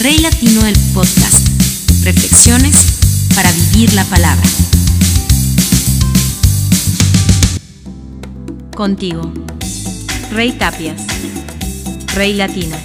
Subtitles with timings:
[0.00, 1.48] Rey Latino del Podcast.
[2.04, 4.48] Reflexiones para vivir la palabra.
[8.76, 9.32] Contigo.
[10.30, 11.02] Rey Tapias.
[12.14, 12.76] Rey Latino.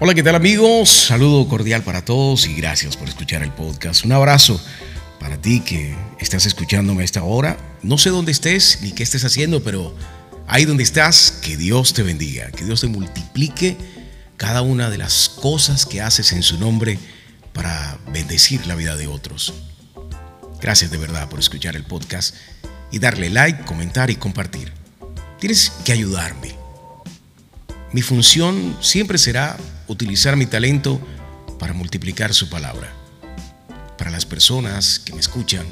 [0.00, 0.88] Hola, ¿qué tal amigos?
[0.88, 4.06] Saludo cordial para todos y gracias por escuchar el podcast.
[4.06, 4.58] Un abrazo
[5.20, 7.58] para ti que estás escuchándome a esta hora.
[7.82, 9.94] No sé dónde estés ni qué estés haciendo, pero
[10.46, 13.76] ahí donde estás, que Dios te bendiga, que Dios te multiplique
[14.36, 16.98] cada una de las cosas que haces en su nombre
[17.52, 19.54] para bendecir la vida de otros.
[20.60, 22.34] Gracias de verdad por escuchar el podcast
[22.90, 24.72] y darle like, comentar y compartir.
[25.38, 26.54] Tienes que ayudarme.
[27.92, 31.00] Mi función siempre será utilizar mi talento
[31.58, 32.92] para multiplicar su palabra.
[33.98, 35.66] Para las personas que me escuchan,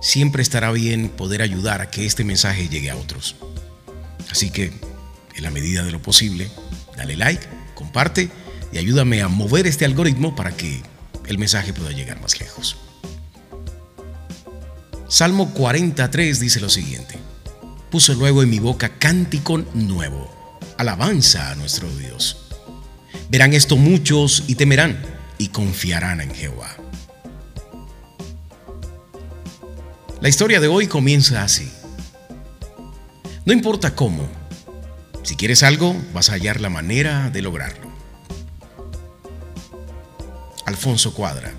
[0.00, 3.36] siempre estará bien poder ayudar a que este mensaje llegue a otros.
[4.30, 4.72] Así que,
[5.34, 6.50] en la medida de lo posible,
[6.96, 8.30] dale like, comparte
[8.72, 10.82] y ayúdame a mover este algoritmo para que
[11.26, 12.76] el mensaje pueda llegar más lejos.
[15.08, 17.18] Salmo 43 dice lo siguiente.
[17.90, 22.48] Puso luego en mi boca cántico nuevo, alabanza a nuestro Dios.
[23.30, 25.00] Verán esto muchos y temerán
[25.38, 26.76] y confiarán en Jehová.
[30.20, 31.70] La historia de hoy comienza así.
[33.48, 34.28] No importa cómo,
[35.22, 37.90] si quieres algo, vas a hallar la manera de lograrlo.
[40.66, 41.54] Alfonso Cuadra.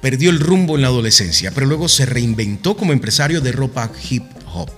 [0.00, 4.22] Perdió el rumbo en la adolescencia, pero luego se reinventó como empresario de ropa hip
[4.54, 4.70] hop.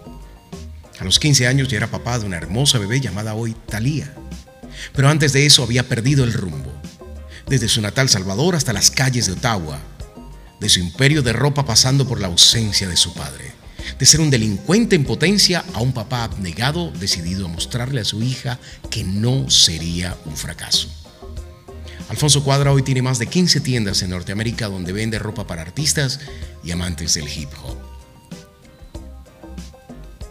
[0.98, 4.14] A los 15 años ya era papá de una hermosa bebé llamada hoy Thalía.
[4.94, 6.72] Pero antes de eso había perdido el rumbo.
[7.46, 9.78] Desde su natal Salvador hasta las calles de Ottawa.
[10.58, 13.49] De su imperio de ropa pasando por la ausencia de su padre.
[14.00, 18.22] De ser un delincuente en potencia a un papá abnegado decidido a mostrarle a su
[18.22, 18.58] hija
[18.90, 20.88] que no sería un fracaso.
[22.08, 26.18] Alfonso Cuadra hoy tiene más de 15 tiendas en Norteamérica donde vende ropa para artistas
[26.64, 27.76] y amantes del hip hop.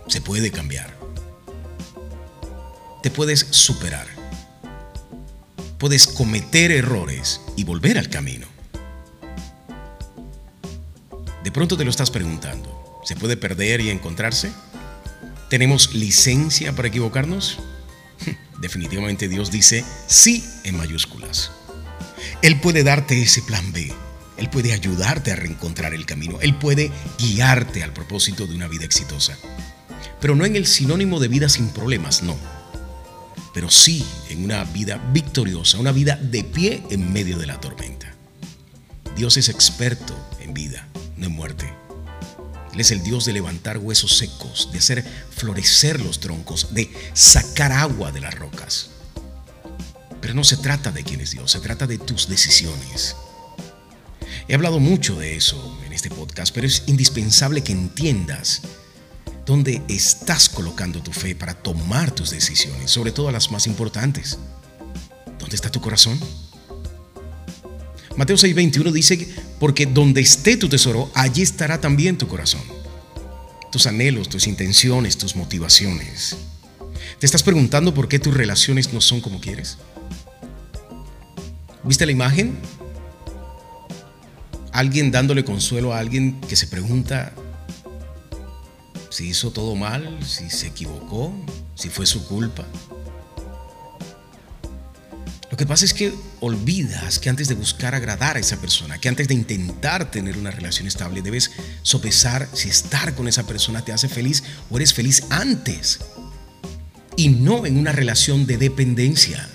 [0.07, 0.97] Se puede cambiar.
[3.03, 4.07] Te puedes superar.
[5.77, 8.47] Puedes cometer errores y volver al camino.
[11.43, 12.78] De pronto te lo estás preguntando.
[13.03, 14.51] ¿Se puede perder y encontrarse?
[15.49, 17.59] ¿Tenemos licencia para equivocarnos?
[18.61, 21.51] Definitivamente Dios dice sí en mayúsculas.
[22.41, 23.91] Él puede darte ese plan B.
[24.37, 26.39] Él puede ayudarte a reencontrar el camino.
[26.41, 29.37] Él puede guiarte al propósito de una vida exitosa.
[30.21, 32.37] Pero no en el sinónimo de vida sin problemas, no.
[33.53, 38.13] Pero sí en una vida victoriosa, una vida de pie en medio de la tormenta.
[39.15, 41.73] Dios es experto en vida, no en muerte.
[42.73, 47.71] Él es el Dios de levantar huesos secos, de hacer florecer los troncos, de sacar
[47.71, 48.91] agua de las rocas.
[50.21, 53.15] Pero no se trata de quién es Dios, se trata de tus decisiones.
[54.47, 58.61] He hablado mucho de eso en este podcast, pero es indispensable que entiendas
[59.45, 64.37] dónde estás colocando tu fe para tomar tus decisiones, sobre todo las más importantes.
[65.39, 66.19] ¿Dónde está tu corazón?
[68.15, 69.27] Mateo 6:21 dice,
[69.59, 72.61] porque donde esté tu tesoro, allí estará también tu corazón.
[73.71, 76.37] Tus anhelos, tus intenciones, tus motivaciones.
[77.19, 79.77] ¿Te estás preguntando por qué tus relaciones no son como quieres?
[81.83, 82.57] ¿Viste la imagen?
[84.71, 87.33] Alguien dándole consuelo a alguien que se pregunta
[89.09, 91.33] si hizo todo mal, si se equivocó,
[91.75, 92.65] si fue su culpa.
[95.59, 99.27] Que pasa es que olvidas que antes de buscar agradar a esa persona, que antes
[99.27, 104.07] de intentar tener una relación estable, debes sopesar si estar con esa persona te hace
[104.07, 105.99] feliz o eres feliz antes.
[107.17, 109.49] Y no en una relación de dependencia.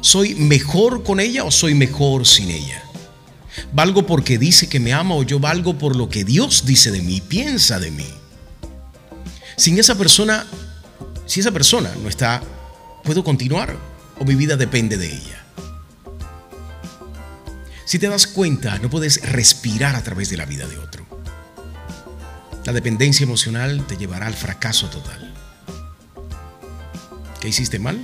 [0.00, 2.82] ¿Soy mejor con ella o soy mejor sin ella?
[3.74, 7.02] ¿Valgo porque dice que me ama o yo valgo por lo que Dios dice de
[7.02, 8.08] mí, piensa de mí?
[9.58, 10.46] Sin esa persona,
[11.26, 12.42] si esa persona no está,
[13.04, 13.91] ¿puedo continuar
[14.22, 15.44] o mi vida depende de ella?
[17.84, 21.04] Si te das cuenta, no puedes respirar a través de la vida de otro.
[22.64, 25.34] La dependencia emocional te llevará al fracaso total.
[27.40, 28.00] ¿Qué hiciste mal?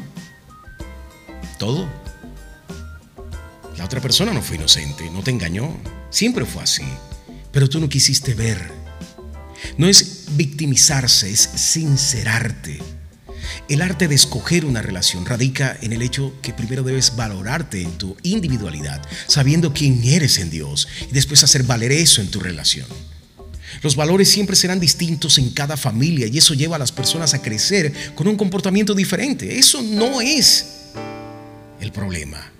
[1.57, 1.89] Todo.
[3.77, 5.77] La otra persona no fue inocente, no te engañó,
[6.11, 6.83] siempre fue así,
[7.53, 8.73] pero tú no quisiste ver.
[9.77, 12.98] No es victimizarse, es sincerarte.
[13.69, 17.99] El arte de escoger una relación radica en el hecho que primero debes valorarte en
[17.99, 22.87] tu individualidad, sabiendo quién eres en Dios, y después hacer valer eso en tu relación.
[23.83, 27.43] Los valores siempre serán distintos en cada familia y eso lleva a las personas a
[27.43, 29.59] crecer con un comportamiento diferente.
[29.59, 30.67] Eso no es
[31.79, 32.51] el problema.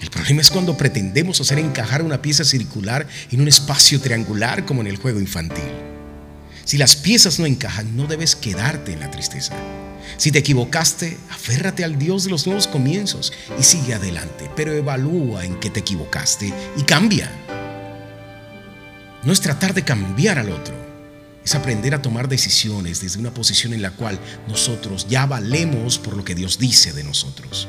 [0.00, 4.82] El problema es cuando pretendemos hacer encajar una pieza circular en un espacio triangular como
[4.82, 5.64] en el juego infantil.
[6.64, 9.52] Si las piezas no encajan, no debes quedarte en la tristeza.
[10.16, 15.44] Si te equivocaste, aférrate al Dios de los nuevos comienzos y sigue adelante, pero evalúa
[15.44, 17.30] en qué te equivocaste y cambia.
[19.24, 20.74] No es tratar de cambiar al otro,
[21.44, 24.18] es aprender a tomar decisiones desde una posición en la cual
[24.48, 27.68] nosotros ya valemos por lo que Dios dice de nosotros.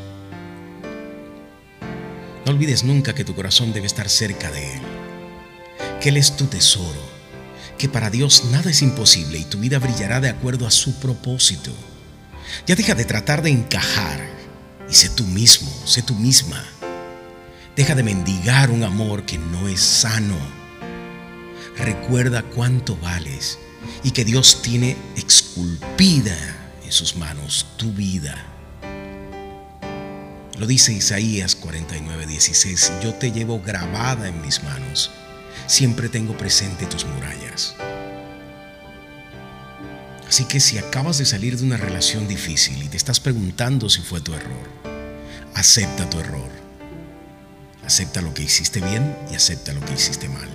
[2.45, 4.81] No olvides nunca que tu corazón debe estar cerca de Él,
[6.01, 7.01] que Él es tu tesoro,
[7.77, 11.71] que para Dios nada es imposible y tu vida brillará de acuerdo a su propósito.
[12.65, 14.19] Ya deja de tratar de encajar
[14.89, 16.63] y sé tú mismo, sé tú misma.
[17.75, 20.37] Deja de mendigar un amor que no es sano.
[21.77, 23.57] Recuerda cuánto vales
[24.03, 26.37] y que Dios tiene esculpida
[26.83, 28.35] en sus manos tu vida.
[30.59, 35.09] Lo dice Isaías 49, 16, yo te llevo grabada en mis manos,
[35.65, 37.75] siempre tengo presente tus murallas.
[40.33, 44.01] Así que si acabas de salir de una relación difícil y te estás preguntando si
[44.01, 44.67] fue tu error,
[45.53, 46.49] acepta tu error.
[47.85, 50.49] Acepta lo que hiciste bien y acepta lo que hiciste mal.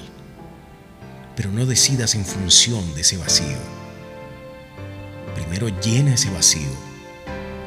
[1.37, 3.57] Pero no decidas en función de ese vacío.
[5.37, 6.73] Primero llena ese vacío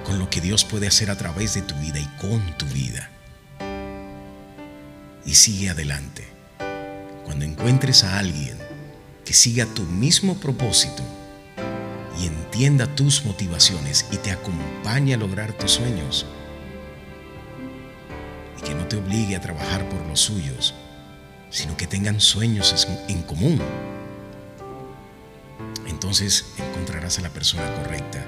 [0.04, 3.10] con lo que Dios puede hacer a través de tu vida y con tu vida.
[5.26, 6.28] Y sigue adelante.
[7.24, 8.58] Cuando encuentres a alguien
[9.24, 11.06] que siga tu mismo propósito,
[12.22, 16.26] y entienda tus motivaciones y te acompañe a lograr tus sueños.
[18.60, 20.76] Y que no te obligue a trabajar por los suyos,
[21.50, 23.60] sino que tengan sueños en común.
[25.88, 28.24] Entonces encontrarás a la persona correcta,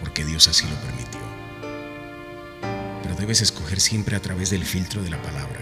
[0.00, 1.20] porque Dios así lo permitió.
[3.02, 5.60] Pero debes escoger siempre a través del filtro de la palabra,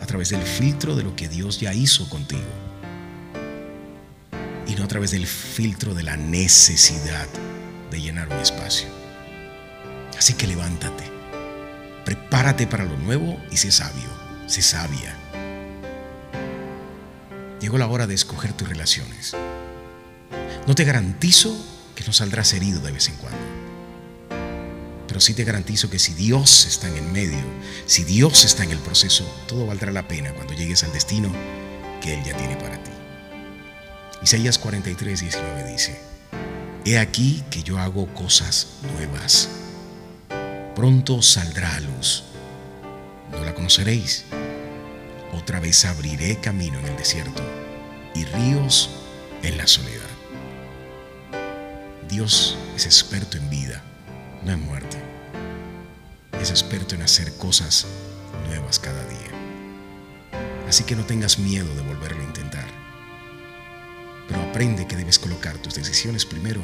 [0.00, 2.63] a través del filtro de lo que Dios ya hizo contigo
[4.66, 7.28] y no a través del filtro de la necesidad
[7.90, 8.88] de llenar un espacio.
[10.16, 11.04] Así que levántate,
[12.04, 14.08] prepárate para lo nuevo y sé sabio,
[14.46, 15.16] sé sabia.
[17.60, 19.34] Llegó la hora de escoger tus relaciones.
[20.66, 21.56] No te garantizo
[21.94, 23.38] que no saldrás herido de vez en cuando.
[25.06, 27.42] Pero sí te garantizo que si Dios está en el medio,
[27.86, 31.30] si Dios está en el proceso, todo valdrá la pena cuando llegues al destino
[32.00, 32.93] que Él ya tiene para ti.
[34.24, 36.00] Isaías 43, 19 dice,
[36.86, 39.50] He aquí que yo hago cosas nuevas.
[40.74, 42.24] Pronto saldrá a luz.
[43.30, 44.24] No la conoceréis.
[45.34, 47.42] Otra vez abriré camino en el desierto
[48.14, 48.88] y ríos
[49.42, 50.08] en la soledad.
[52.08, 53.82] Dios es experto en vida,
[54.42, 54.96] no en muerte.
[56.40, 57.86] Es experto en hacer cosas
[58.48, 60.40] nuevas cada día.
[60.66, 62.83] Así que no tengas miedo de volverlo a intentar
[64.28, 66.62] pero aprende que debes colocar tus decisiones primero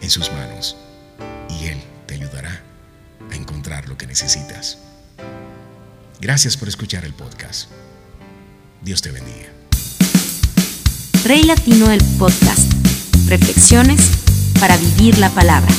[0.00, 0.76] en sus manos
[1.48, 2.62] y Él te ayudará
[3.30, 4.78] a encontrar lo que necesitas.
[6.20, 7.68] Gracias por escuchar el podcast.
[8.80, 9.48] Dios te bendiga.
[11.24, 12.72] Rey Latino el podcast.
[13.28, 14.10] Reflexiones
[14.58, 15.72] para vivir la palabra.